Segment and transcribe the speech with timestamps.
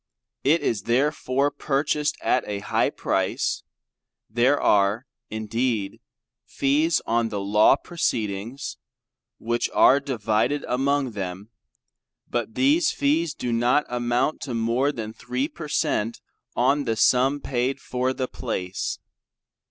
[0.43, 3.61] It is therefore purchased at a high price:
[4.31, 6.01] There are indeed
[6.43, 8.77] fees on the law proceedings,
[9.37, 11.51] which are divided among them,
[12.27, 16.19] but these fees do not amount to more than three per Cent
[16.55, 18.97] on the sum paid for the place.